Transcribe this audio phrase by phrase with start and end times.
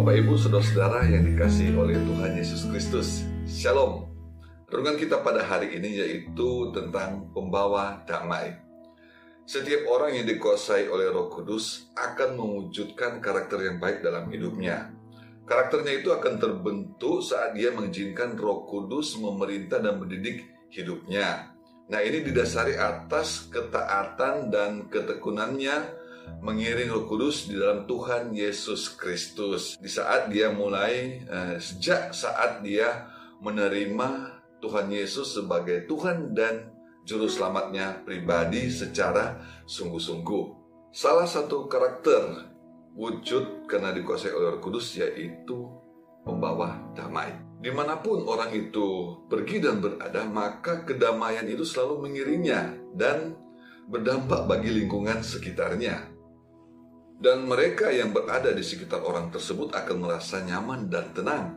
[0.00, 3.28] saudara-saudara yang dikasih oleh Tuhan Yesus Kristus.
[3.44, 4.08] Shalom.
[4.72, 8.56] Renungan kita pada hari ini yaitu tentang pembawa damai.
[9.44, 14.88] Setiap orang yang dikuasai oleh Roh Kudus akan mewujudkan karakter yang baik dalam hidupnya.
[15.44, 21.52] Karakternya itu akan terbentuk saat dia mengizinkan Roh Kudus memerintah dan mendidik hidupnya.
[21.92, 25.76] Nah, ini didasari atas ketaatan dan ketekunannya
[26.38, 29.74] mengiring Roh Kudus di dalam Tuhan Yesus Kristus.
[29.82, 33.10] Di saat dia mulai eh, sejak saat dia
[33.42, 36.70] menerima Tuhan Yesus sebagai Tuhan dan
[37.02, 40.44] juru selamatnya pribadi secara sungguh-sungguh.
[40.94, 42.50] Salah satu karakter
[42.94, 45.66] wujud karena dikuasai oleh Roh Kudus yaitu
[46.22, 47.32] pembawa damai.
[47.60, 53.36] Di mana pun orang itu pergi dan berada, maka kedamaian itu selalu mengiringnya dan
[53.84, 56.08] berdampak bagi lingkungan sekitarnya.
[57.20, 61.52] Dan mereka yang berada di sekitar orang tersebut akan merasa nyaman dan tenang.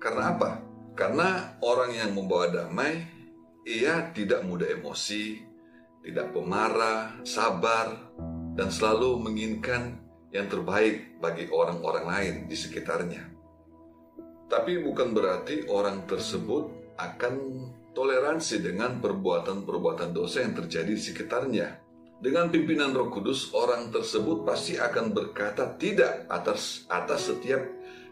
[0.00, 0.50] Karena apa?
[0.96, 3.04] Karena orang yang membawa damai,
[3.68, 5.44] ia tidak mudah emosi,
[6.00, 7.92] tidak pemarah, sabar,
[8.56, 10.00] dan selalu menginginkan
[10.32, 13.28] yang terbaik bagi orang-orang lain di sekitarnya.
[14.48, 17.34] Tapi bukan berarti orang tersebut akan
[17.92, 21.81] toleransi dengan perbuatan-perbuatan dosa yang terjadi di sekitarnya.
[22.22, 27.58] Dengan pimpinan Roh Kudus, orang tersebut pasti akan berkata tidak atas atas setiap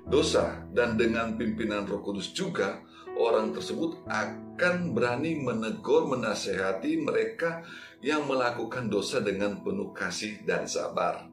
[0.03, 2.83] dosa dan dengan pimpinan Roh Kudus juga
[3.14, 7.62] orang tersebut akan berani menegur menasehati mereka
[8.03, 11.31] yang melakukan dosa dengan penuh kasih dan sabar.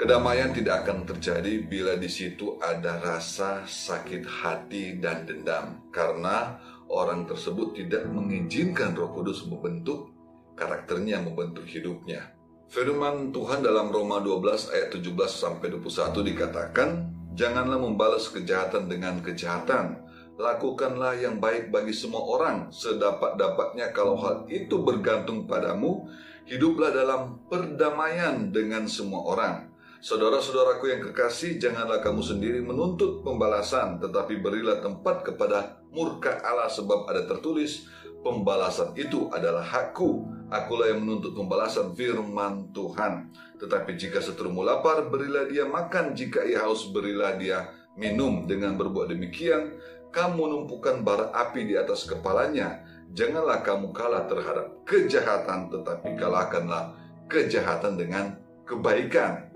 [0.00, 6.56] Kedamaian tidak akan terjadi bila di situ ada rasa sakit hati dan dendam karena
[6.88, 10.17] orang tersebut tidak mengizinkan Roh Kudus membentuk
[10.58, 12.34] karakternya yang membentuk hidupnya.
[12.68, 20.04] Firman Tuhan dalam Roma 12 ayat 17 sampai 21 dikatakan, "Janganlah membalas kejahatan dengan kejahatan,
[20.36, 26.12] lakukanlah yang baik bagi semua orang sedapat-dapatnya kalau hal itu bergantung padamu,
[26.44, 29.54] hiduplah dalam perdamaian dengan semua orang."
[29.98, 37.10] Saudara-saudaraku yang kekasih, janganlah kamu sendiri menuntut pembalasan, tetapi berilah tempat kepada murka Allah sebab
[37.10, 37.88] ada tertulis,
[38.22, 43.32] pembalasan itu adalah hakku, akulah yang menuntut pembalasan firman Tuhan.
[43.60, 48.48] Tetapi jika seterumu lapar, berilah dia makan, jika ia haus, berilah dia minum.
[48.48, 49.76] Dengan berbuat demikian,
[50.14, 52.84] kamu menumpukan bara api di atas kepalanya.
[53.12, 56.96] Janganlah kamu kalah terhadap kejahatan, tetapi kalahkanlah
[57.28, 58.36] kejahatan dengan
[58.68, 59.48] kebaikan.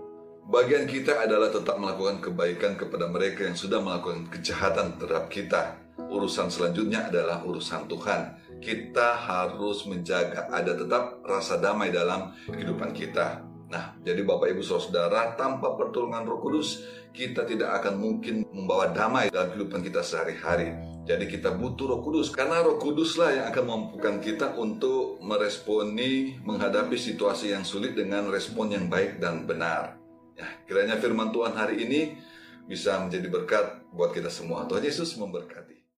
[0.42, 5.78] Bagian kita adalah tetap melakukan kebaikan kepada mereka yang sudah melakukan kejahatan terhadap kita.
[6.10, 8.41] Urusan selanjutnya adalah urusan Tuhan.
[8.62, 13.42] Kita harus menjaga ada tetap rasa damai dalam kehidupan kita.
[13.72, 19.32] Nah, jadi Bapak Ibu Saudara, tanpa pertolongan Roh Kudus, kita tidak akan mungkin membawa damai
[19.32, 20.76] dalam kehidupan kita sehari-hari.
[21.02, 26.94] Jadi kita butuh Roh Kudus karena Roh Kuduslah yang akan memampukan kita untuk meresponi menghadapi
[26.94, 29.98] situasi yang sulit dengan respon yang baik dan benar.
[30.38, 32.00] Ya, kiranya firman Tuhan hari ini
[32.68, 34.68] bisa menjadi berkat buat kita semua.
[34.70, 35.81] Tuhan Yesus memberkati.